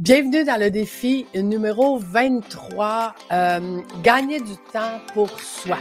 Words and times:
Bienvenue 0.00 0.44
dans 0.44 0.58
le 0.58 0.70
défi 0.70 1.26
numéro 1.34 1.98
23, 1.98 3.14
euh, 3.32 3.80
gagner 4.02 4.40
du 4.40 4.56
temps 4.72 4.98
pour 5.12 5.28
soi. 5.38 5.76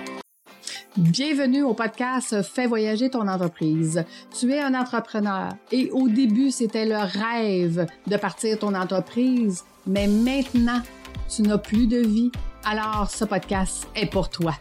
Bienvenue 0.98 1.64
au 1.64 1.74
podcast 1.74 2.42
Fais 2.42 2.68
voyager 2.68 3.10
ton 3.10 3.30
entreprise. 3.30 4.04
Tu 4.38 4.52
es 4.52 4.60
un 4.60 4.74
entrepreneur 4.74 5.54
et 5.72 5.90
au 5.92 6.10
début, 6.10 6.52
c'était 6.52 6.84
le 6.84 6.98
rêve 6.98 7.88
de 8.08 8.18
partir 8.18 8.60
ton 8.60 8.76
entreprise, 8.76 9.64
mais 9.88 10.08
maintenant, 10.08 10.82
tu 11.28 11.42
n'as 11.42 11.58
plus 11.58 11.88
de 11.88 11.98
vie 11.98 12.32
alors 12.66 13.10
ce 13.10 13.26
podcast 13.26 13.88
est 13.96 14.06
pour 14.06 14.30
toi. 14.30 14.54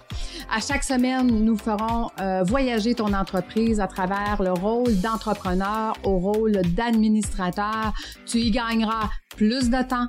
À 0.51 0.61
chaque 0.61 0.85
semaine, 0.85 1.27
nous 1.45 1.57
ferons 1.57 2.09
euh, 2.21 2.43
voyager 2.43 2.95
ton 2.95 3.13
entreprise 3.13 3.81
à 3.81 3.87
travers 3.87 4.43
le 4.43 4.53
rôle 4.53 4.95
d'entrepreneur 5.01 5.95
au 6.05 6.19
rôle 6.19 6.61
d'administrateur. 6.75 7.93
Tu 8.25 8.39
y 8.39 8.51
gagneras 8.51 9.11
plus 9.37 9.69
de 9.69 9.83
temps, 9.83 10.09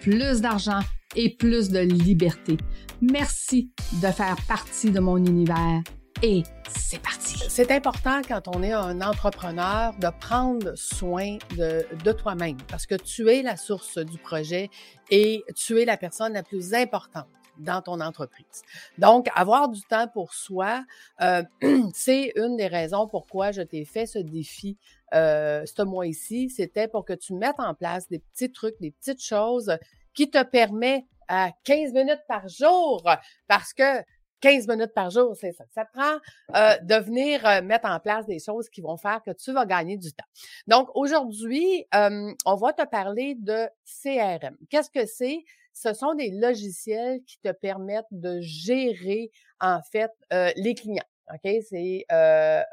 plus 0.00 0.40
d'argent 0.40 0.80
et 1.16 1.34
plus 1.36 1.70
de 1.70 1.80
liberté. 1.80 2.56
Merci 3.00 3.72
de 4.02 4.08
faire 4.08 4.36
partie 4.46 4.90
de 4.90 5.00
mon 5.00 5.16
univers 5.16 5.82
et 6.22 6.42
c'est 6.68 7.00
parti. 7.00 7.38
C'est 7.48 7.70
important 7.70 8.20
quand 8.26 8.48
on 8.54 8.62
est 8.62 8.72
un 8.72 9.00
entrepreneur 9.00 9.94
de 9.98 10.08
prendre 10.20 10.74
soin 10.76 11.38
de, 11.56 11.86
de 12.04 12.12
toi-même 12.12 12.58
parce 12.68 12.86
que 12.86 12.94
tu 12.94 13.30
es 13.30 13.42
la 13.42 13.56
source 13.56 13.98
du 13.98 14.18
projet 14.18 14.68
et 15.10 15.42
tu 15.56 15.80
es 15.80 15.84
la 15.84 15.96
personne 15.96 16.34
la 16.34 16.42
plus 16.42 16.74
importante 16.74 17.26
dans 17.58 17.80
ton 17.80 18.00
entreprise. 18.00 18.62
Donc, 18.98 19.28
avoir 19.34 19.68
du 19.68 19.80
temps 19.82 20.08
pour 20.08 20.34
soi, 20.34 20.84
euh, 21.22 21.42
c'est 21.94 22.32
une 22.36 22.56
des 22.56 22.66
raisons 22.66 23.06
pourquoi 23.06 23.52
je 23.52 23.62
t'ai 23.62 23.84
fait 23.84 24.06
ce 24.06 24.18
défi 24.18 24.78
euh, 25.14 25.64
ce 25.64 25.82
mois-ci. 25.82 26.50
C'était 26.50 26.88
pour 26.88 27.04
que 27.04 27.14
tu 27.14 27.34
mettes 27.34 27.58
en 27.58 27.74
place 27.74 28.08
des 28.08 28.18
petits 28.18 28.52
trucs, 28.52 28.78
des 28.80 28.90
petites 28.90 29.22
choses 29.22 29.76
qui 30.14 30.30
te 30.30 30.42
permettent 30.42 31.04
à 31.28 31.50
15 31.64 31.92
minutes 31.92 32.24
par 32.26 32.48
jour, 32.48 33.08
parce 33.46 33.72
que 33.72 34.02
15 34.40 34.68
minutes 34.68 34.94
par 34.94 35.10
jour, 35.10 35.36
c'est 35.36 35.52
ça. 35.52 35.64
Ça 35.70 35.84
te 35.84 35.92
prend 35.92 36.16
euh, 36.56 36.76
de 36.82 36.94
venir 36.96 37.46
euh, 37.46 37.62
mettre 37.62 37.88
en 37.88 38.00
place 38.00 38.26
des 38.26 38.38
choses 38.38 38.68
qui 38.68 38.80
vont 38.80 38.96
faire 38.96 39.22
que 39.24 39.30
tu 39.30 39.52
vas 39.52 39.66
gagner 39.66 39.96
du 39.96 40.12
temps. 40.12 40.24
Donc, 40.66 40.88
aujourd'hui, 40.94 41.86
euh, 41.94 42.32
on 42.46 42.54
va 42.56 42.72
te 42.72 42.86
parler 42.86 43.34
de 43.36 43.68
CRM. 43.84 44.56
Qu'est-ce 44.68 44.90
que 44.90 45.06
c'est? 45.06 45.44
Ce 45.72 45.92
sont 45.94 46.14
des 46.14 46.30
logiciels 46.30 47.22
qui 47.26 47.38
te 47.38 47.52
permettent 47.52 48.06
de 48.10 48.40
gérer, 48.40 49.30
en 49.60 49.80
fait, 49.82 50.10
les 50.56 50.74
clients. 50.74 51.04
OK? 51.32 51.48
C'est 51.62 52.04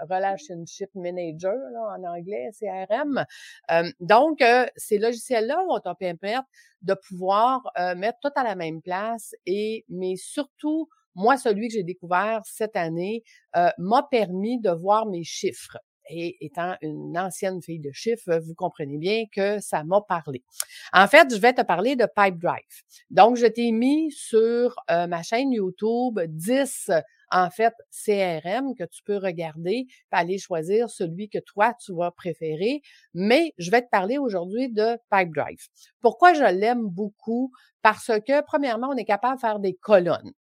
Relationship 0.10 0.90
Manager 0.96 1.54
là, 1.72 1.96
en 1.96 2.04
anglais, 2.04 2.50
CRM. 2.60 3.24
donc, 4.00 4.44
ces 4.76 4.98
logiciels-là 4.98 5.64
vont 5.68 5.80
te 5.80 5.94
permettre 5.94 6.48
de 6.82 6.96
pouvoir 6.96 7.72
mettre 7.96 8.18
tout 8.20 8.32
à 8.36 8.44
la 8.44 8.56
même 8.56 8.82
place 8.82 9.36
et, 9.46 9.86
mais 9.90 10.16
surtout, 10.16 10.90
moi, 11.18 11.36
celui 11.36 11.68
que 11.68 11.74
j'ai 11.74 11.84
découvert 11.84 12.42
cette 12.46 12.76
année 12.76 13.24
euh, 13.56 13.70
m'a 13.80 14.04
permis 14.10 14.62
de 14.62 14.70
voir 14.70 15.08
mes 15.08 15.24
chiffres. 15.24 15.78
Et 16.10 16.38
étant 16.46 16.76
une 16.82 17.18
ancienne 17.18 17.62
fille 17.62 17.82
de 17.82 17.92
chiffres, 17.92 18.40
vous 18.46 18.54
comprenez 18.54 18.98
bien 18.98 19.26
que 19.30 19.60
ça 19.60 19.84
m'a 19.84 20.00
parlé. 20.00 20.42
En 20.94 21.06
fait, 21.08 21.34
je 21.34 21.40
vais 21.40 21.52
te 21.52 21.64
parler 21.64 21.98
de 21.98 22.06
Pipedrive. 22.06 22.62
Donc, 23.10 23.36
je 23.36 23.46
t'ai 23.46 23.72
mis 23.72 24.10
sur 24.12 24.74
euh, 24.90 25.08
ma 25.08 25.22
chaîne 25.22 25.52
YouTube 25.52 26.22
10 26.26 26.92
en 27.32 27.50
fait 27.50 27.74
CRM 27.92 28.74
que 28.76 28.86
tu 28.86 29.04
peux 29.04 29.18
regarder, 29.18 29.88
aller 30.12 30.38
choisir 30.38 30.90
celui 30.90 31.28
que 31.28 31.40
toi 31.40 31.74
tu 31.74 31.94
vas 31.94 32.12
préférer, 32.12 32.82
mais 33.14 33.54
je 33.58 33.70
vais 33.70 33.82
te 33.82 33.90
parler 33.90 34.18
aujourd'hui 34.18 34.72
de 34.72 34.98
Pipedrive. 35.12 35.68
Pourquoi 36.00 36.34
je 36.34 36.44
l'aime 36.44 36.88
beaucoup? 36.88 37.52
Parce 37.82 38.12
que 38.26 38.42
premièrement, 38.46 38.90
on 38.92 38.98
est 38.98 39.06
capable 39.06 39.36
de 39.36 39.42
faire 39.42 39.60
des 39.60 39.74
colonnes 39.74 40.32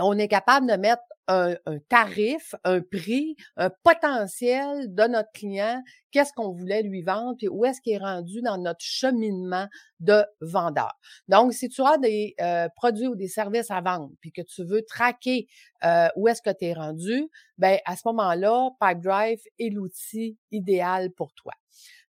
on 0.00 0.18
est 0.18 0.28
capable 0.28 0.66
de 0.66 0.76
mettre 0.76 1.02
un, 1.28 1.56
tarif, 1.88 2.54
un 2.64 2.80
prix, 2.80 3.36
un 3.56 3.70
potentiel 3.82 4.94
de 4.94 5.02
notre 5.04 5.30
client, 5.32 5.82
qu'est-ce 6.10 6.32
qu'on 6.32 6.52
voulait 6.52 6.82
lui 6.82 7.02
vendre, 7.02 7.36
puis 7.36 7.48
où 7.48 7.64
est-ce 7.64 7.80
qu'il 7.82 7.92
est 7.92 7.98
rendu 7.98 8.40
dans 8.40 8.56
notre 8.56 8.80
cheminement 8.80 9.68
de 10.00 10.24
vendeur. 10.40 10.92
Donc, 11.28 11.52
si 11.52 11.68
tu 11.68 11.82
as 11.82 11.98
des 11.98 12.34
euh, 12.40 12.68
produits 12.74 13.08
ou 13.08 13.14
des 13.14 13.28
services 13.28 13.70
à 13.70 13.80
vendre, 13.80 14.10
puis 14.20 14.32
que 14.32 14.42
tu 14.42 14.64
veux 14.64 14.82
traquer 14.82 15.46
euh, 15.84 16.08
où 16.16 16.28
est-ce 16.28 16.40
que 16.40 16.50
tu 16.50 16.66
es 16.66 16.72
rendu, 16.72 17.28
ben 17.58 17.78
à 17.84 17.96
ce 17.96 18.02
moment-là, 18.06 18.70
Pipedrive 18.80 19.40
est 19.58 19.70
l'outil 19.70 20.38
idéal 20.50 21.10
pour 21.12 21.34
toi. 21.34 21.52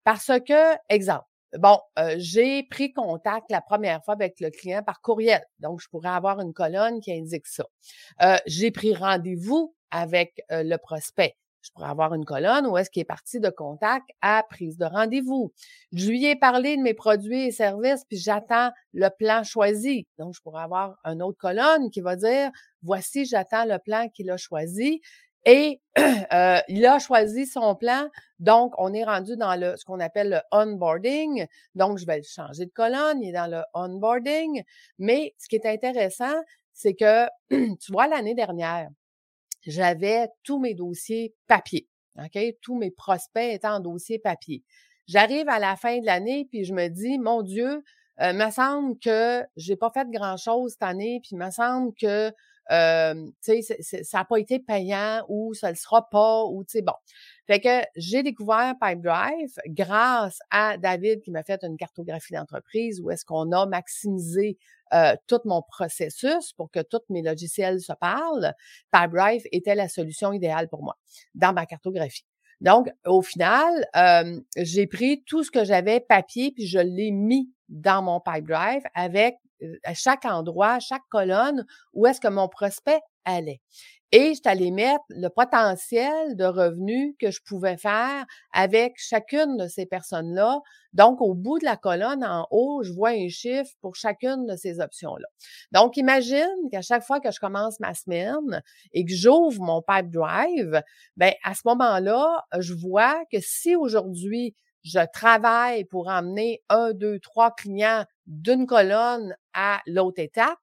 Parce 0.04 0.30
que, 0.46 0.76
exemple, 0.88 1.27
Bon, 1.56 1.78
euh, 1.98 2.14
j'ai 2.18 2.62
pris 2.64 2.92
contact 2.92 3.50
la 3.50 3.62
première 3.62 4.04
fois 4.04 4.14
avec 4.14 4.38
le 4.40 4.50
client 4.50 4.82
par 4.82 5.00
courriel, 5.00 5.42
donc 5.60 5.80
je 5.80 5.88
pourrais 5.88 6.10
avoir 6.10 6.40
une 6.40 6.52
colonne 6.52 7.00
qui 7.00 7.12
indique 7.12 7.46
ça. 7.46 7.64
Euh, 8.22 8.36
j'ai 8.46 8.70
pris 8.70 8.94
rendez-vous 8.94 9.74
avec 9.90 10.42
euh, 10.52 10.62
le 10.62 10.76
prospect. 10.76 11.36
Je 11.62 11.70
pourrais 11.72 11.88
avoir 11.88 12.14
une 12.14 12.24
colonne 12.24 12.66
où 12.66 12.76
est-ce 12.76 12.90
qu'il 12.90 13.00
est 13.00 13.04
parti 13.04 13.40
de 13.40 13.48
contact 13.48 14.06
à 14.20 14.44
prise 14.48 14.76
de 14.76 14.84
rendez-vous. 14.84 15.52
Je 15.92 16.08
lui 16.08 16.24
ai 16.26 16.36
parlé 16.36 16.76
de 16.76 16.82
mes 16.82 16.94
produits 16.94 17.46
et 17.46 17.50
services, 17.50 18.04
puis 18.08 18.18
j'attends 18.18 18.70
le 18.92 19.08
plan 19.18 19.42
choisi. 19.42 20.06
Donc, 20.18 20.34
je 20.34 20.40
pourrais 20.40 20.62
avoir 20.62 20.96
une 21.04 21.22
autre 21.22 21.38
colonne 21.38 21.90
qui 21.90 22.00
va 22.00 22.16
dire, 22.16 22.50
voici, 22.82 23.24
j'attends 23.24 23.64
le 23.64 23.78
plan 23.78 24.08
qu'il 24.08 24.30
a 24.30 24.36
choisi. 24.36 25.00
Et 25.44 25.80
euh, 26.32 26.60
il 26.68 26.84
a 26.86 26.98
choisi 26.98 27.46
son 27.46 27.74
plan, 27.74 28.08
donc 28.38 28.74
on 28.78 28.92
est 28.92 29.04
rendu 29.04 29.36
dans 29.36 29.54
le 29.54 29.76
ce 29.76 29.84
qu'on 29.84 30.00
appelle 30.00 30.30
le 30.30 30.40
onboarding. 30.52 31.46
Donc, 31.74 31.98
je 31.98 32.06
vais 32.06 32.22
changer 32.22 32.66
de 32.66 32.72
colonne, 32.72 33.22
il 33.22 33.30
est 33.30 33.32
dans 33.32 33.50
le 33.50 33.62
onboarding. 33.74 34.62
Mais 34.98 35.34
ce 35.38 35.48
qui 35.48 35.56
est 35.56 35.66
intéressant, 35.66 36.34
c'est 36.72 36.94
que, 36.94 37.26
tu 37.50 37.92
vois, 37.92 38.08
l'année 38.08 38.34
dernière, 38.34 38.88
j'avais 39.66 40.28
tous 40.44 40.58
mes 40.58 40.74
dossiers 40.74 41.34
papier. 41.46 41.88
OK? 42.18 42.38
Tous 42.62 42.76
mes 42.76 42.90
prospects 42.90 43.54
étaient 43.54 43.66
en 43.66 43.80
dossier 43.80 44.18
papier. 44.18 44.62
J'arrive 45.06 45.48
à 45.48 45.58
la 45.58 45.76
fin 45.76 45.98
de 45.98 46.06
l'année, 46.06 46.46
puis 46.50 46.64
je 46.64 46.74
me 46.74 46.88
dis, 46.88 47.18
mon 47.18 47.42
Dieu, 47.42 47.82
euh, 48.20 48.32
me 48.32 48.50
semble 48.50 48.98
que 48.98 49.44
j'ai 49.56 49.76
pas 49.76 49.90
fait 49.90 50.08
grand-chose 50.10 50.72
cette 50.72 50.82
année, 50.82 51.20
puis 51.22 51.36
me 51.36 51.50
semble 51.50 51.92
que 51.94 52.32
euh, 52.70 53.14
tu 53.42 53.62
sais, 53.62 54.02
ça 54.02 54.18
n'a 54.18 54.24
pas 54.24 54.38
été 54.38 54.58
payant 54.58 55.24
ou 55.28 55.54
ça 55.54 55.70
le 55.70 55.76
sera 55.76 56.08
pas 56.08 56.44
ou 56.44 56.64
tu 56.64 56.72
sais, 56.78 56.82
bon. 56.82 56.92
Fait 57.46 57.60
que 57.60 57.82
j'ai 57.96 58.22
découvert 58.22 58.74
Pipedrive 58.80 59.54
grâce 59.68 60.38
à 60.50 60.76
David 60.76 61.22
qui 61.22 61.30
m'a 61.30 61.42
fait 61.42 61.62
une 61.64 61.76
cartographie 61.76 62.34
d'entreprise 62.34 63.00
où 63.00 63.10
est-ce 63.10 63.24
qu'on 63.24 63.52
a 63.52 63.66
maximisé 63.66 64.58
euh, 64.92 65.14
tout 65.26 65.40
mon 65.44 65.62
processus 65.62 66.52
pour 66.54 66.70
que 66.70 66.80
tous 66.80 67.00
mes 67.10 67.22
logiciels 67.22 67.80
se 67.80 67.92
parlent. 67.92 68.54
Pipedrive 68.92 69.42
était 69.52 69.74
la 69.74 69.88
solution 69.88 70.32
idéale 70.32 70.68
pour 70.68 70.82
moi 70.82 70.96
dans 71.34 71.52
ma 71.52 71.66
cartographie. 71.66 72.24
Donc, 72.60 72.88
au 73.06 73.22
final, 73.22 73.86
euh, 73.96 74.40
j'ai 74.56 74.86
pris 74.86 75.22
tout 75.26 75.44
ce 75.44 75.50
que 75.50 75.64
j'avais 75.64 76.00
papier 76.00 76.52
puis 76.52 76.66
je 76.66 76.78
l'ai 76.78 77.12
mis 77.12 77.50
dans 77.68 78.02
mon 78.02 78.20
Pipedrive 78.20 78.82
avec 78.94 79.36
euh, 79.62 79.76
à 79.84 79.94
chaque 79.94 80.24
endroit, 80.24 80.78
chaque 80.78 81.02
colonne, 81.10 81.66
où 81.92 82.06
est-ce 82.06 82.20
que 82.20 82.28
mon 82.28 82.48
prospect 82.48 83.00
allait. 83.24 83.60
Et 84.10 84.34
je 84.34 84.40
t'allais 84.40 84.70
mettre 84.70 85.04
le 85.10 85.28
potentiel 85.28 86.34
de 86.34 86.44
revenus 86.44 87.14
que 87.20 87.30
je 87.30 87.40
pouvais 87.44 87.76
faire 87.76 88.24
avec 88.54 88.94
chacune 88.96 89.58
de 89.58 89.66
ces 89.68 89.84
personnes-là. 89.84 90.60
Donc, 90.94 91.20
au 91.20 91.34
bout 91.34 91.58
de 91.58 91.66
la 91.66 91.76
colonne 91.76 92.24
en 92.24 92.46
haut, 92.50 92.82
je 92.82 92.90
vois 92.92 93.10
un 93.10 93.28
chiffre 93.28 93.70
pour 93.82 93.96
chacune 93.96 94.46
de 94.46 94.56
ces 94.56 94.80
options-là. 94.80 95.28
Donc, 95.72 95.98
imagine 95.98 96.70
qu'à 96.72 96.80
chaque 96.80 97.04
fois 97.04 97.20
que 97.20 97.30
je 97.30 97.38
commence 97.38 97.80
ma 97.80 97.92
semaine 97.92 98.62
et 98.94 99.04
que 99.04 99.12
j'ouvre 99.14 99.60
mon 99.60 99.82
pipe 99.82 100.10
drive, 100.10 100.82
ben 101.18 101.34
à 101.44 101.54
ce 101.54 101.60
moment-là, 101.66 102.46
je 102.60 102.72
vois 102.72 103.22
que 103.30 103.40
si 103.40 103.76
aujourd'hui 103.76 104.54
je 104.84 105.00
travaille 105.12 105.84
pour 105.84 106.08
emmener 106.08 106.62
un, 106.68 106.92
deux, 106.92 107.18
trois 107.20 107.50
clients 107.54 108.04
d'une 108.26 108.66
colonne 108.66 109.36
à 109.54 109.80
l'autre 109.86 110.20
étape, 110.20 110.58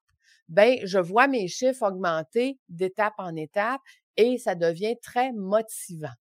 ben 0.48 0.78
je 0.84 0.98
vois 0.98 1.26
mes 1.28 1.48
chiffres 1.48 1.86
augmenter 1.86 2.58
d'étape 2.68 3.14
en 3.18 3.34
étape 3.36 3.80
et 4.16 4.38
ça 4.38 4.54
devient 4.54 4.96
très 5.02 5.32
motivant. 5.32 6.14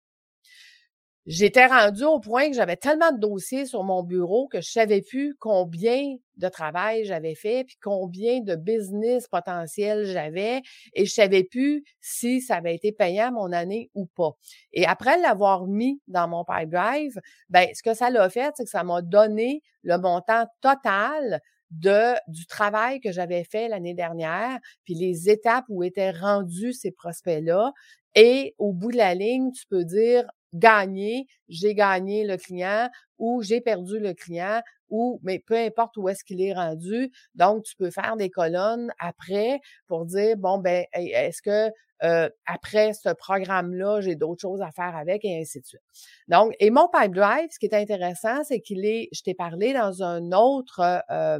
J'étais 1.25 1.65
rendu 1.65 2.03
au 2.03 2.19
point 2.19 2.49
que 2.49 2.55
j'avais 2.55 2.75
tellement 2.75 3.11
de 3.11 3.19
dossiers 3.19 3.65
sur 3.65 3.83
mon 3.83 4.03
bureau 4.03 4.47
que 4.47 4.61
je 4.61 4.69
savais 4.69 5.01
plus 5.01 5.35
combien 5.39 6.15
de 6.37 6.49
travail 6.49 7.03
j'avais 7.05 7.33
fait, 7.33 7.63
puis 7.63 7.77
combien 7.81 8.41
de 8.41 8.55
business 8.55 9.27
potentiel 9.27 10.05
j'avais, 10.05 10.61
et 10.93 11.05
je 11.05 11.11
savais 11.11 11.43
plus 11.43 11.83
si 11.99 12.41
ça 12.41 12.57
avait 12.57 12.75
été 12.75 12.91
payant 12.91 13.31
mon 13.31 13.51
année 13.53 13.89
ou 13.95 14.05
pas. 14.05 14.33
Et 14.71 14.85
après 14.85 15.17
l'avoir 15.19 15.65
mis 15.65 15.99
dans 16.07 16.27
mon 16.27 16.43
pipe 16.45 16.69
drive, 16.69 17.19
ben 17.49 17.69
ce 17.73 17.81
que 17.81 17.95
ça 17.95 18.11
l'a 18.11 18.29
fait, 18.29 18.53
c'est 18.55 18.65
que 18.65 18.69
ça 18.69 18.83
m'a 18.83 19.01
donné 19.01 19.61
le 19.81 19.97
montant 19.97 20.45
total 20.61 21.41
de 21.71 22.13
du 22.27 22.45
travail 22.45 22.99
que 22.99 23.11
j'avais 23.11 23.43
fait 23.43 23.67
l'année 23.67 23.95
dernière, 23.95 24.59
puis 24.83 24.93
les 24.93 25.27
étapes 25.29 25.65
où 25.69 25.81
étaient 25.83 26.11
rendus 26.11 26.73
ces 26.73 26.91
prospects-là. 26.91 27.71
Et 28.13 28.53
au 28.59 28.71
bout 28.73 28.91
de 28.91 28.97
la 28.97 29.13
ligne, 29.15 29.51
tu 29.51 29.65
peux 29.67 29.83
dire 29.83 30.25
gagné, 30.55 31.27
j'ai 31.47 31.75
gagné 31.75 32.25
le 32.25 32.37
client 32.37 32.89
ou 33.17 33.41
j'ai 33.43 33.61
perdu 33.61 33.99
le 33.99 34.13
client 34.13 34.61
ou, 34.89 35.19
mais 35.23 35.39
peu 35.39 35.55
importe 35.55 35.97
où 35.97 36.09
est-ce 36.09 36.23
qu'il 36.23 36.41
est 36.41 36.53
rendu. 36.53 37.11
Donc, 37.33 37.63
tu 37.63 37.75
peux 37.75 37.89
faire 37.89 38.15
des 38.17 38.29
colonnes 38.29 38.91
après 38.99 39.59
pour 39.87 40.05
dire, 40.05 40.37
bon, 40.37 40.57
ben, 40.59 40.85
est-ce 40.93 41.41
que 41.41 41.71
euh, 42.03 42.29
après 42.45 42.93
ce 42.93 43.09
programme-là, 43.13 44.01
j'ai 44.01 44.15
d'autres 44.15 44.41
choses 44.41 44.61
à 44.61 44.71
faire 44.71 44.95
avec 44.95 45.23
et 45.23 45.39
ainsi 45.39 45.61
de 45.61 45.65
suite. 45.65 45.81
Donc, 46.27 46.53
et 46.59 46.69
mon 46.69 46.89
pipe 46.89 47.13
drive, 47.13 47.47
ce 47.51 47.59
qui 47.59 47.67
est 47.67 47.73
intéressant, 47.73 48.43
c'est 48.43 48.59
qu'il 48.59 48.85
est, 48.85 49.07
je 49.13 49.21
t'ai 49.21 49.33
parlé 49.33 49.73
dans 49.73 50.03
un 50.03 50.31
autre 50.33 50.81
euh, 51.09 51.39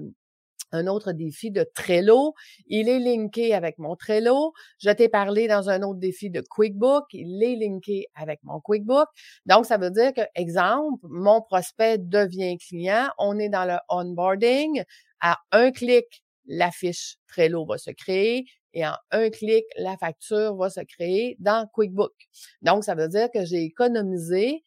un 0.75 0.87
autre 0.87 1.11
défi 1.11 1.51
de 1.51 1.65
Trello. 1.73 2.33
Il 2.67 2.89
est 2.89 2.99
linké 2.99 3.53
avec 3.53 3.77
mon 3.77 3.95
Trello. 3.95 4.53
Je 4.79 4.89
t'ai 4.91 5.09
parlé 5.09 5.47
dans 5.47 5.69
un 5.69 5.81
autre 5.81 5.99
défi 5.99 6.29
de 6.29 6.41
QuickBook. 6.41 7.05
Il 7.11 7.41
est 7.43 7.55
linké 7.55 8.07
avec 8.15 8.39
mon 8.43 8.59
QuickBook. 8.59 9.07
Donc, 9.45 9.65
ça 9.65 9.77
veut 9.77 9.91
dire 9.91 10.13
que, 10.13 10.21
exemple, 10.35 10.99
mon 11.09 11.41
prospect 11.41 11.97
devient 11.97 12.57
client. 12.57 13.09
On 13.17 13.39
est 13.39 13.49
dans 13.49 13.65
le 13.65 13.77
onboarding. 13.89 14.83
À 15.21 15.39
un 15.51 15.71
clic, 15.71 16.23
la 16.45 16.71
fiche 16.71 17.17
Trello 17.27 17.65
va 17.65 17.77
se 17.77 17.91
créer 17.91 18.45
et 18.75 18.85
en 18.85 18.95
un 19.11 19.29
clic, 19.29 19.63
la 19.77 19.97
facture 19.97 20.55
va 20.57 20.69
se 20.69 20.81
créer 20.81 21.37
dans 21.39 21.65
QuickBook. 21.73 22.13
Donc, 22.61 22.83
ça 22.83 22.93
veut 22.93 23.07
dire 23.07 23.29
que 23.33 23.45
j'ai 23.45 23.63
économisé 23.63 24.65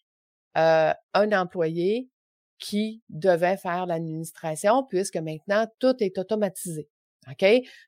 euh, 0.56 0.92
un 1.12 1.32
employé 1.32 2.08
qui 2.58 3.02
devait 3.08 3.56
faire 3.56 3.86
l'administration 3.86 4.84
puisque 4.84 5.16
maintenant 5.16 5.66
tout 5.78 5.94
est 6.00 6.18
automatisé. 6.18 6.88
OK? 7.30 7.44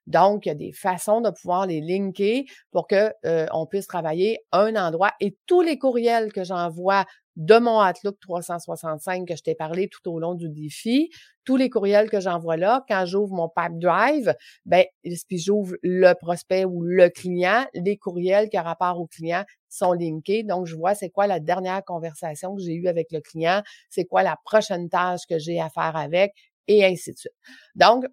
Donc, 0.07 0.45
il 0.45 0.51
y 0.51 0.53
a 0.53 0.55
des 0.55 0.73
façons 0.73 1.21
de 1.21 1.31
pouvoir 1.31 1.67
les 1.67 1.81
linker 1.81 2.45
pour 2.71 2.87
que 2.87 3.13
euh, 3.25 3.47
on 3.53 3.67
puisse 3.67 3.87
travailler 3.87 4.41
un 4.53 4.77
endroit 4.77 5.13
et 5.21 5.37
tous 5.47 5.63
les 5.63 5.79
courriels 5.79 6.33
que 6.33 6.45
j'envoie 6.45 7.05
de 7.37 7.59
mon 7.59 7.83
Outlook 7.83 8.19
365 8.21 9.27
que 9.27 9.37
je 9.37 9.43
t'ai 9.43 9.55
parlé 9.55 9.89
tout 9.89 10.11
au 10.11 10.19
long 10.19 10.35
du 10.35 10.51
défi, 10.51 11.11
tous 11.45 11.57
les 11.57 11.71
courriels 11.71 12.11
que 12.11 12.21
j'envoie 12.21 12.57
là, 12.57 12.85
quand 12.87 13.07
j'ouvre 13.07 13.35
mon 13.35 13.49
Pipe 13.49 13.79
Drive, 13.79 14.35
ben, 14.67 14.85
puis 15.03 15.39
j'ouvre 15.39 15.75
le 15.83 16.13
prospect 16.15 16.65
ou 16.65 16.83
le 16.83 17.09
client, 17.09 17.65
les 17.73 17.97
courriels 17.97 18.51
qui 18.51 18.59
ont 18.59 18.63
rapport 18.63 19.01
au 19.01 19.07
client 19.07 19.45
sont 19.71 19.93
linkés. 19.93 20.43
Donc, 20.43 20.67
je 20.67 20.77
vois 20.77 20.95
c'est 20.95 21.11
quoi 21.11 21.27
la 21.27 21.41
dernière 21.41 21.85
conversation 21.85 22.55
que 22.57 22.63
j'ai 22.63 22.75
eue 22.75 22.89
avec 22.89 23.11
le 23.13 23.21
client, 23.21 23.63
c'est 23.89 24.05
quoi 24.05 24.23
la 24.23 24.37
prochaine 24.45 24.89
tâche 24.89 25.23
que 25.29 25.39
j'ai 25.39 25.61
à 25.61 25.71
faire 25.71 25.97
avec, 25.97 26.33
et 26.69 26.85
ainsi 26.85 27.13
de 27.13 27.19
suite. 27.19 27.33
Donc, 27.75 28.05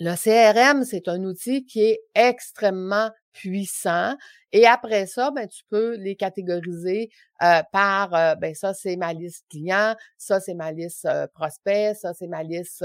le 0.00 0.14
CRM, 0.14 0.84
c'est 0.84 1.08
un 1.08 1.24
outil 1.24 1.64
qui 1.64 1.80
est 1.82 2.00
extrêmement 2.14 3.10
puissant. 3.32 4.14
Et 4.52 4.66
après 4.66 5.06
ça, 5.06 5.30
ben, 5.30 5.46
tu 5.46 5.62
peux 5.70 5.96
les 5.96 6.16
catégoriser 6.16 7.10
euh, 7.42 7.62
par, 7.72 8.14
euh, 8.14 8.34
ben 8.36 8.54
ça, 8.54 8.74
c'est 8.74 8.96
ma 8.96 9.12
liste 9.12 9.44
client, 9.50 9.94
ça, 10.16 10.40
c'est 10.40 10.54
ma 10.54 10.72
liste 10.72 11.04
euh, 11.04 11.26
prospect, 11.34 11.94
ça, 11.94 12.14
c'est 12.14 12.28
ma 12.28 12.42
liste 12.42 12.84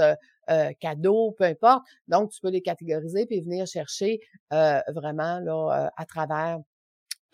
cadeau, 0.80 1.32
peu 1.38 1.44
importe. 1.44 1.84
Donc, 2.08 2.30
tu 2.30 2.40
peux 2.40 2.50
les 2.50 2.60
catégoriser 2.60 3.26
puis 3.26 3.40
venir 3.40 3.66
chercher 3.66 4.20
vraiment 4.50 5.40
là, 5.40 5.90
à 5.96 6.04
travers 6.04 6.58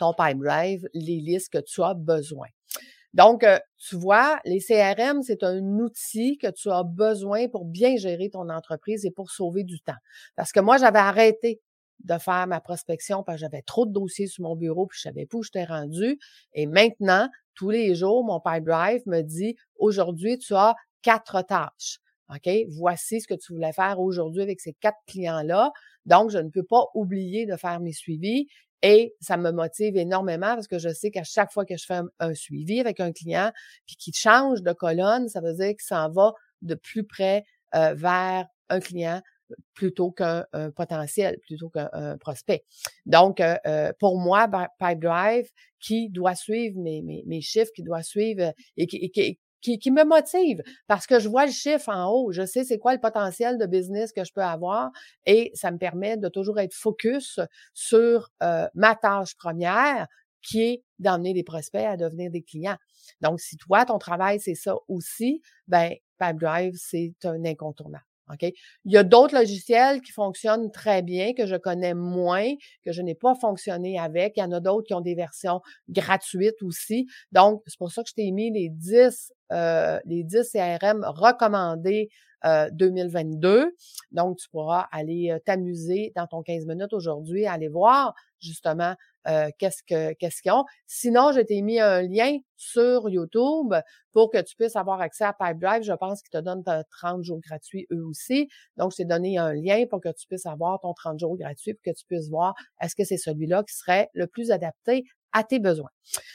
ton 0.01 0.13
Pipe 0.13 0.39
Drive 0.39 0.87
les 0.93 1.19
listes 1.19 1.53
que 1.53 1.59
tu 1.59 1.83
as 1.83 1.93
besoin. 1.93 2.47
Donc, 3.13 3.43
euh, 3.43 3.59
tu 3.77 3.95
vois, 3.95 4.39
les 4.45 4.59
CRM, 4.59 5.21
c'est 5.21 5.43
un 5.43 5.61
outil 5.79 6.37
que 6.37 6.49
tu 6.49 6.71
as 6.71 6.83
besoin 6.83 7.47
pour 7.49 7.65
bien 7.65 7.97
gérer 7.97 8.29
ton 8.29 8.49
entreprise 8.49 9.05
et 9.05 9.11
pour 9.11 9.29
sauver 9.29 9.63
du 9.63 9.79
temps. 9.81 9.99
Parce 10.35 10.51
que 10.51 10.59
moi, 10.59 10.77
j'avais 10.77 10.99
arrêté 10.99 11.61
de 11.99 12.17
faire 12.17 12.47
ma 12.47 12.61
prospection 12.61 13.21
parce 13.21 13.37
que 13.37 13.41
j'avais 13.41 13.61
trop 13.61 13.85
de 13.85 13.91
dossiers 13.91 14.25
sur 14.25 14.43
mon 14.43 14.55
bureau 14.55 14.87
puis 14.87 14.97
je 14.97 15.03
savais 15.03 15.27
pas 15.27 15.37
où 15.37 15.43
j'étais 15.43 15.65
rendu. 15.65 16.17
Et 16.53 16.65
maintenant, 16.65 17.29
tous 17.53 17.69
les 17.69 17.93
jours, 17.93 18.23
mon 18.23 18.39
Pipe 18.39 18.63
Drive 18.63 19.01
me 19.05 19.21
dit, 19.21 19.55
aujourd'hui, 19.77 20.39
tu 20.39 20.55
as 20.55 20.73
quatre 21.03 21.43
tâches. 21.43 21.99
OK? 22.33 22.49
Voici 22.69 23.21
ce 23.21 23.27
que 23.27 23.33
tu 23.33 23.53
voulais 23.53 23.73
faire 23.73 23.99
aujourd'hui 23.99 24.41
avec 24.41 24.61
ces 24.61 24.73
quatre 24.73 24.97
clients-là. 25.05 25.71
Donc, 26.05 26.31
je 26.31 26.39
ne 26.39 26.49
peux 26.49 26.63
pas 26.63 26.85
oublier 26.95 27.45
de 27.45 27.55
faire 27.57 27.79
mes 27.81 27.91
suivis 27.91 28.47
et 28.83 29.15
ça 29.19 29.37
me 29.37 29.51
motive 29.51 29.97
énormément 29.97 30.55
parce 30.55 30.67
que 30.67 30.79
je 30.79 30.89
sais 30.89 31.11
qu'à 31.11 31.23
chaque 31.23 31.51
fois 31.51 31.65
que 31.65 31.77
je 31.77 31.85
fais 31.85 31.99
un, 32.19 32.33
suivi 32.33 32.79
avec 32.79 32.99
un 32.99 33.11
client, 33.11 33.51
puis 33.85 33.95
qu'il 33.95 34.13
change 34.13 34.61
de 34.61 34.73
colonne, 34.73 35.29
ça 35.29 35.41
veut 35.41 35.53
dire 35.53 35.69
qu'il 35.69 35.81
s'en 35.81 36.09
va 36.09 36.33
de 36.61 36.75
plus 36.75 37.03
près 37.03 37.43
euh, 37.75 37.93
vers 37.93 38.47
un 38.69 38.79
client 38.79 39.21
plutôt 39.73 40.11
qu'un 40.11 40.45
potentiel, 40.75 41.37
plutôt 41.45 41.69
qu'un 41.69 42.17
prospect. 42.19 42.63
Donc, 43.05 43.41
euh, 43.41 43.57
euh, 43.67 43.91
pour 43.99 44.17
moi, 44.17 44.49
Pipedrive, 44.79 45.49
qui 45.79 46.09
doit 46.09 46.35
suivre 46.35 46.79
mes, 46.79 47.01
mes, 47.01 47.41
chiffres, 47.41 47.71
qui 47.75 47.83
doit 47.83 48.03
suivre 48.03 48.53
qui, 48.77 48.95
et 48.97 49.09
qui, 49.09 49.39
qui, 49.61 49.91
me 49.91 50.03
motive 50.03 50.61
parce 50.87 51.07
que 51.07 51.19
je 51.19 51.29
vois 51.29 51.45
le 51.45 51.51
chiffre 51.51 51.89
en 51.89 52.09
haut, 52.11 52.31
je 52.31 52.45
sais 52.45 52.63
c'est 52.63 52.79
quoi 52.79 52.93
le 52.93 52.99
potentiel 52.99 53.57
de 53.57 53.65
business 53.65 54.11
que 54.11 54.23
je 54.23 54.33
peux 54.33 54.43
avoir 54.43 54.91
et 55.25 55.51
ça 55.53 55.71
me 55.71 55.77
permet 55.77 56.17
de 56.17 56.29
toujours 56.29 56.59
être 56.59 56.73
focus 56.73 57.39
sur 57.73 58.29
euh, 58.43 58.67
ma 58.73 58.95
tâche 58.95 59.35
première 59.35 60.07
qui 60.41 60.61
est 60.61 60.83
d'emmener 60.99 61.33
des 61.33 61.43
prospects 61.43 61.85
à 61.85 61.97
devenir 61.97 62.31
des 62.31 62.41
clients. 62.41 62.77
Donc, 63.21 63.39
si 63.39 63.57
toi, 63.57 63.85
ton 63.85 63.99
travail, 63.99 64.39
c'est 64.39 64.55
ça 64.55 64.75
aussi, 64.87 65.41
ben, 65.67 65.93
Pipedrive, 66.17 66.73
c'est 66.77 67.13
un 67.25 67.45
incontournable. 67.45 68.03
Il 68.85 68.91
y 68.91 68.97
a 68.97 69.03
d'autres 69.03 69.35
logiciels 69.35 70.01
qui 70.01 70.11
fonctionnent 70.11 70.71
très 70.71 71.01
bien, 71.01 71.33
que 71.33 71.45
je 71.45 71.55
connais 71.55 71.93
moins, 71.93 72.53
que 72.83 72.91
je 72.91 73.01
n'ai 73.01 73.15
pas 73.15 73.35
fonctionné 73.35 73.99
avec. 73.99 74.33
Il 74.37 74.39
y 74.41 74.43
en 74.43 74.51
a 74.51 74.59
d'autres 74.59 74.87
qui 74.87 74.93
ont 74.93 75.01
des 75.01 75.15
versions 75.15 75.61
gratuites 75.89 76.61
aussi. 76.61 77.07
Donc, 77.31 77.61
c'est 77.67 77.77
pour 77.77 77.91
ça 77.91 78.03
que 78.03 78.09
je 78.09 78.13
t'ai 78.13 78.31
mis 78.31 78.51
les 78.51 78.69
10, 78.69 79.33
euh, 79.51 79.99
les 80.05 80.23
10 80.23 80.51
CRM 80.51 81.03
recommandés 81.05 82.09
2022. 82.43 83.49
Euh, 83.49 83.65
Donc, 84.11 84.37
tu 84.37 84.49
pourras 84.49 84.87
aller 84.91 85.31
euh, 85.31 85.39
t'amuser 85.45 86.11
dans 86.15 86.27
ton 86.27 86.41
15 86.41 86.65
minutes 86.65 86.93
aujourd'hui, 86.93 87.45
aller 87.45 87.67
voir 87.67 88.13
justement 88.39 88.95
euh, 89.27 89.49
qu'est-ce 89.59 89.83
que 89.83 90.13
qu'ils 90.13 90.51
ont. 90.51 90.65
Sinon, 90.87 91.31
je 91.31 91.41
t'ai 91.41 91.61
mis 91.61 91.79
un 91.79 92.01
lien 92.01 92.37
sur 92.57 93.07
YouTube 93.09 93.75
pour 94.11 94.31
que 94.31 94.41
tu 94.41 94.55
puisses 94.55 94.75
avoir 94.75 94.99
accès 95.01 95.23
à 95.23 95.33
Pipedrive. 95.33 95.83
Je 95.83 95.93
pense 95.93 96.21
qu'ils 96.21 96.31
te 96.31 96.43
donnent 96.43 96.63
30 96.89 97.23
jours 97.23 97.39
gratuits 97.39 97.85
eux 97.91 98.03
aussi. 98.03 98.49
Donc, 98.77 98.91
je 98.91 98.97
t'ai 98.97 99.05
donné 99.05 99.37
un 99.37 99.53
lien 99.53 99.85
pour 99.89 100.01
que 100.01 100.09
tu 100.09 100.27
puisses 100.27 100.47
avoir 100.47 100.79
ton 100.79 100.93
30 100.93 101.19
jours 101.19 101.37
gratuits 101.37 101.75
pour 101.75 101.83
que 101.83 101.95
tu 101.95 102.05
puisses 102.05 102.29
voir 102.29 102.55
est-ce 102.81 102.95
que 102.95 103.03
c'est 103.03 103.17
celui-là 103.17 103.63
qui 103.63 103.75
serait 103.75 104.09
le 104.13 104.25
plus 104.25 104.51
adapté 104.51 105.03
à 105.33 105.43
tes 105.43 105.59
besoins. 105.59 105.89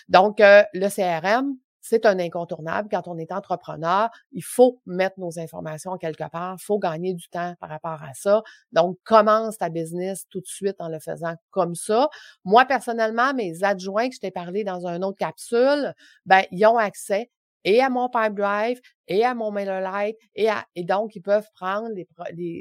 Donc, 0.08 0.38
le 0.38 0.88
CRM, 0.88 1.54
c'est 1.88 2.04
un 2.04 2.18
incontournable. 2.18 2.88
Quand 2.90 3.06
on 3.06 3.16
est 3.16 3.30
entrepreneur, 3.30 4.08
il 4.32 4.42
faut 4.42 4.80
mettre 4.86 5.20
nos 5.20 5.38
informations 5.38 5.96
quelque 5.96 6.28
part, 6.30 6.56
il 6.58 6.64
faut 6.64 6.78
gagner 6.78 7.14
du 7.14 7.28
temps 7.28 7.54
par 7.60 7.68
rapport 7.68 8.02
à 8.02 8.12
ça. 8.14 8.42
Donc, 8.72 8.98
commence 9.04 9.58
ta 9.58 9.68
business 9.68 10.26
tout 10.30 10.40
de 10.40 10.46
suite 10.46 10.76
en 10.80 10.88
le 10.88 10.98
faisant 10.98 11.34
comme 11.50 11.74
ça. 11.74 12.08
Moi, 12.44 12.64
personnellement, 12.64 13.34
mes 13.34 13.62
adjoints 13.62 14.08
que 14.08 14.16
je 14.16 14.20
t'ai 14.20 14.32
parlé 14.32 14.64
dans 14.64 14.86
une 14.86 15.04
autre 15.04 15.18
capsule, 15.18 15.94
ben, 16.24 16.42
ils 16.50 16.66
ont 16.66 16.76
accès 16.76 17.30
et 17.64 17.80
à 17.80 17.88
mon 17.88 18.08
Pipe 18.08 18.34
Drive 18.34 18.80
et 19.08 19.24
à 19.24 19.34
mon 19.34 19.50
MailerLite 19.50 20.16
et, 20.34 20.48
et 20.74 20.84
donc 20.84 21.16
ils 21.16 21.22
peuvent 21.22 21.48
prendre 21.54 21.88
les, 21.88 22.06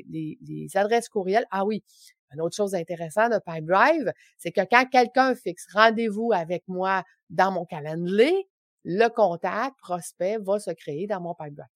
les, 0.09 0.37
les, 0.41 0.77
adresses 0.77 1.09
courriels. 1.09 1.45
Ah 1.51 1.65
oui, 1.65 1.83
une 2.33 2.41
autre 2.41 2.55
chose 2.55 2.75
intéressante 2.75 3.31
de 3.31 3.39
Pipe 3.45 3.65
Drive, 3.65 4.11
c'est 4.37 4.51
que 4.51 4.61
quand 4.69 4.85
quelqu'un 4.89 5.35
fixe 5.35 5.65
rendez-vous 5.73 6.31
avec 6.33 6.63
moi 6.67 7.03
dans 7.29 7.51
mon 7.51 7.65
calendrier, 7.65 8.47
le 8.85 9.09
contact 9.09 9.77
prospect 9.79 10.37
va 10.37 10.59
se 10.59 10.71
créer 10.71 11.07
dans 11.07 11.19
mon 11.19 11.33
pipeline. 11.33 11.67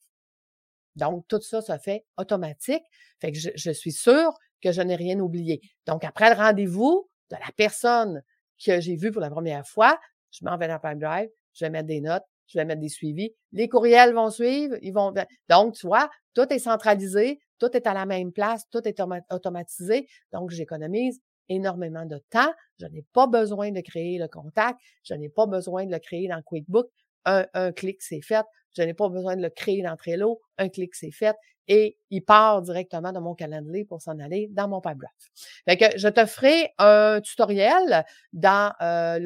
Donc, 0.95 1.27
tout 1.27 1.41
ça 1.41 1.61
se 1.61 1.77
fait 1.77 2.05
automatique. 2.17 2.83
Fait 3.19 3.31
que 3.31 3.37
je, 3.37 3.71
suis 3.71 3.91
sûre 3.91 4.31
que 4.61 4.71
je 4.71 4.81
n'ai 4.81 4.95
rien 4.95 5.19
oublié. 5.19 5.59
Donc, 5.87 6.03
après 6.03 6.29
le 6.29 6.35
rendez-vous 6.35 7.09
de 7.31 7.35
la 7.35 7.51
personne 7.57 8.21
que 8.63 8.79
j'ai 8.79 8.95
vue 8.95 9.11
pour 9.11 9.21
la 9.21 9.29
première 9.29 9.67
fois, 9.67 9.99
je 10.31 10.45
m'en 10.45 10.57
vais 10.57 10.67
dans 10.67 10.79
Pipedrive, 10.79 11.29
je 11.53 11.65
vais 11.65 11.71
mettre 11.71 11.87
des 11.87 12.01
notes, 12.01 12.23
je 12.47 12.59
vais 12.59 12.65
mettre 12.65 12.81
des 12.81 12.89
suivis. 12.89 13.33
Les 13.53 13.67
courriels 13.67 14.13
vont 14.13 14.29
suivre. 14.29 14.75
Donc, 15.49 15.75
tu 15.75 15.87
vois, 15.87 16.09
tout 16.35 16.51
est 16.53 16.59
centralisé, 16.59 17.39
tout 17.57 17.75
est 17.75 17.87
à 17.87 17.93
la 17.93 18.05
même 18.05 18.31
place, 18.31 18.69
tout 18.69 18.87
est 18.87 19.01
automatisé. 19.31 20.07
Donc, 20.31 20.51
j'économise 20.51 21.19
énormément 21.50 22.06
de 22.06 22.18
temps. 22.29 22.51
Je 22.79 22.86
n'ai 22.88 23.06
pas 23.13 23.27
besoin 23.27 23.72
de 23.72 23.82
créer 23.82 24.18
le 24.18 24.27
contact. 24.27 24.79
Je 25.03 25.13
n'ai 25.13 25.29
pas 25.29 25.46
besoin 25.46 25.86
de 25.86 25.91
le 25.91 26.00
créer 26.00 26.27
dans 26.27 26.41
QuickBook. 26.41 26.88
Un, 27.25 27.72
clic, 27.74 28.01
c'est 28.01 28.22
fait. 28.22 28.46
Je 28.75 28.82
n'ai 28.82 28.94
pas 28.94 29.10
besoin 29.10 29.36
de 29.36 29.41
le 29.41 29.50
créer 29.50 29.82
dans 29.84 29.96
Trello. 29.96 30.41
Un 30.58 30.70
clic, 30.70 30.96
c'est 30.96 31.12
fait. 31.12 31.36
Et 31.69 31.99
il 32.09 32.21
part 32.21 32.61
directement 32.61 33.11
de 33.11 33.19
mon 33.19 33.35
calendrier 33.35 33.85
pour 33.85 34.01
s'en 34.01 34.19
aller 34.19 34.49
dans 34.51 34.67
mon 34.67 34.81
Pipedrive. 34.81 35.09
Fait 35.65 35.77
que 35.77 35.97
je 35.97 36.07
te 36.07 36.25
ferai 36.25 36.73
un 36.79 37.21
tutoriel 37.21 38.03
dans 38.33 38.73
euh, 38.81 39.19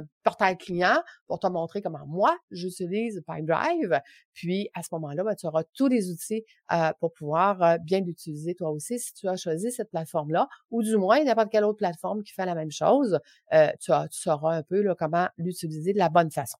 le 0.00 0.06
portail 0.22 0.56
client 0.56 1.02
pour 1.26 1.40
te 1.40 1.46
montrer 1.46 1.82
comment 1.82 2.06
moi, 2.06 2.36
j'utilise 2.50 3.22
Pipedrive. 3.26 4.00
Puis, 4.32 4.70
à 4.74 4.82
ce 4.82 4.88
moment-là, 4.92 5.24
ben, 5.24 5.34
tu 5.34 5.46
auras 5.46 5.64
tous 5.74 5.88
les 5.88 6.10
outils 6.10 6.44
euh, 6.72 6.92
pour 7.00 7.12
pouvoir 7.12 7.62
euh, 7.62 7.78
bien 7.78 8.00
l'utiliser 8.00 8.54
toi 8.54 8.70
aussi 8.70 8.98
si 8.98 9.12
tu 9.12 9.28
as 9.28 9.36
choisi 9.36 9.70
cette 9.70 9.90
plateforme-là 9.90 10.48
ou 10.70 10.82
du 10.82 10.96
moins 10.96 11.22
n'importe 11.22 11.50
quelle 11.50 11.64
autre 11.64 11.78
plateforme 11.78 12.22
qui 12.22 12.32
fait 12.32 12.46
la 12.46 12.54
même 12.54 12.70
chose. 12.70 13.18
tu, 13.52 13.90
tu 14.10 14.20
sauras 14.20 14.56
un 14.56 14.62
peu 14.62 14.80
là, 14.80 14.94
comment 14.98 15.28
l'utiliser 15.36 15.92
de 15.92 15.98
la 15.98 16.08
bonne 16.08 16.30
façon. 16.30 16.56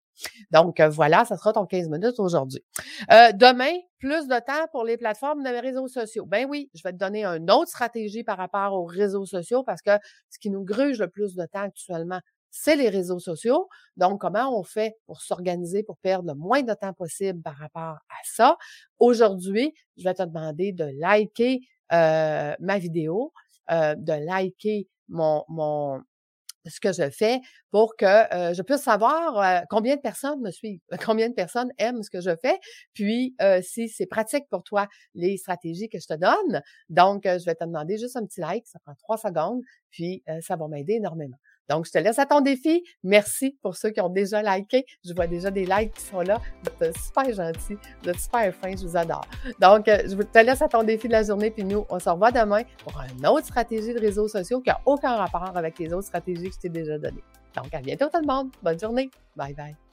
Donc, 0.50 0.80
voilà, 0.80 1.24
ça 1.24 1.38
sera 1.38 1.54
ton 1.54 1.64
15 1.64 1.88
minutes 1.88 2.18
aujourd'hui. 2.18 2.62
demain, 3.08 3.72
plus 3.98 4.26
de 4.26 4.38
temps 4.40 4.66
pour 4.72 4.84
les 4.84 4.96
plateformes 4.96 5.29
de 5.36 5.60
réseaux 5.60 5.88
sociaux. 5.88 6.26
Ben 6.26 6.46
oui, 6.48 6.70
je 6.74 6.82
vais 6.82 6.92
te 6.92 6.98
donner 6.98 7.24
une 7.24 7.50
autre 7.50 7.68
stratégie 7.68 8.24
par 8.24 8.36
rapport 8.36 8.74
aux 8.74 8.84
réseaux 8.84 9.26
sociaux 9.26 9.62
parce 9.62 9.82
que 9.82 9.92
ce 10.30 10.38
qui 10.38 10.50
nous 10.50 10.64
gruge 10.64 10.98
le 10.98 11.08
plus 11.08 11.34
de 11.34 11.46
temps 11.46 11.62
actuellement, 11.62 12.20
c'est 12.50 12.76
les 12.76 12.88
réseaux 12.88 13.18
sociaux. 13.18 13.68
Donc, 13.96 14.20
comment 14.20 14.58
on 14.58 14.62
fait 14.62 14.96
pour 15.06 15.20
s'organiser, 15.20 15.82
pour 15.82 15.98
perdre 15.98 16.28
le 16.28 16.34
moins 16.34 16.62
de 16.62 16.74
temps 16.74 16.92
possible 16.92 17.40
par 17.42 17.56
rapport 17.56 17.98
à 18.08 18.20
ça? 18.24 18.56
Aujourd'hui, 18.98 19.72
je 19.96 20.04
vais 20.04 20.14
te 20.14 20.22
demander 20.22 20.72
de 20.72 20.90
liker 20.98 21.60
euh, 21.92 22.54
ma 22.60 22.78
vidéo, 22.78 23.32
euh, 23.70 23.94
de 23.96 24.12
liker 24.12 24.88
mon, 25.08 25.44
mon, 25.48 26.00
ce 26.66 26.80
que 26.80 26.92
je 26.92 27.08
fais 27.10 27.40
pour 27.70 27.96
que 27.96 28.04
euh, 28.04 28.54
je 28.54 28.62
puisse 28.62 28.82
savoir 28.82 29.38
euh, 29.38 29.60
combien 29.70 29.96
de 29.96 30.00
personnes 30.00 30.40
me 30.40 30.50
suivent, 30.50 30.80
combien 31.04 31.28
de 31.28 31.34
personnes 31.34 31.70
aiment 31.78 32.02
ce 32.02 32.10
que 32.10 32.20
je 32.20 32.34
fais, 32.42 32.58
puis 32.94 33.34
euh, 33.40 33.60
si 33.62 33.88
c'est 33.88 34.06
pratique 34.06 34.44
pour 34.50 34.62
toi 34.62 34.86
les 35.14 35.36
stratégies 35.36 35.88
que 35.88 35.98
je 35.98 36.06
te 36.06 36.14
donne. 36.14 36.62
Donc, 36.88 37.22
je 37.24 37.44
vais 37.44 37.54
te 37.54 37.64
demander 37.64 37.98
juste 37.98 38.16
un 38.16 38.24
petit 38.24 38.40
like, 38.40 38.66
ça 38.66 38.78
prend 38.80 38.94
trois 38.94 39.16
secondes, 39.16 39.60
puis 39.90 40.22
ça 40.40 40.56
va 40.56 40.68
m'aider 40.68 40.94
énormément. 40.94 41.36
Donc, 41.68 41.86
je 41.86 41.92
te 41.92 41.98
laisse 41.98 42.18
à 42.18 42.26
ton 42.26 42.40
défi. 42.40 42.82
Merci 43.02 43.56
pour 43.62 43.76
ceux 43.76 43.90
qui 43.90 44.00
ont 44.00 44.08
déjà 44.08 44.42
liké. 44.42 44.84
Je 45.04 45.12
vois 45.14 45.26
déjà 45.26 45.50
des 45.50 45.64
likes 45.64 45.94
qui 45.94 46.02
sont 46.04 46.20
là. 46.20 46.40
Vous 46.62 46.84
êtes 46.84 46.96
super 46.98 47.32
gentils. 47.32 47.78
Vous 48.02 48.10
êtes 48.10 48.18
super 48.18 48.54
fins. 48.54 48.76
Je 48.76 48.86
vous 48.86 48.96
adore. 48.96 49.24
Donc, 49.60 49.88
euh, 49.88 49.98
je 50.04 50.16
te 50.16 50.38
laisse 50.38 50.62
à 50.62 50.68
ton 50.68 50.82
défi 50.82 51.06
de 51.06 51.12
la 51.12 51.22
journée. 51.22 51.50
Puis 51.50 51.64
nous, 51.64 51.86
on 51.88 51.98
se 51.98 52.08
revoit 52.08 52.32
demain 52.32 52.62
pour 52.82 53.00
une 53.16 53.26
autre 53.26 53.46
stratégie 53.46 53.94
de 53.94 54.00
réseaux 54.00 54.28
sociaux 54.28 54.60
qui 54.60 54.70
n'a 54.70 54.80
aucun 54.86 55.14
rapport 55.16 55.56
avec 55.56 55.78
les 55.78 55.92
autres 55.92 56.06
stratégies 56.06 56.48
que 56.48 56.54
je 56.54 56.60
t'ai 56.60 56.68
déjà 56.68 56.98
données. 56.98 57.24
Donc, 57.56 57.72
à 57.72 57.80
bientôt 57.80 58.06
tout 58.06 58.20
le 58.20 58.26
monde. 58.26 58.50
Bonne 58.62 58.78
journée. 58.78 59.10
Bye 59.36 59.54
bye. 59.54 59.89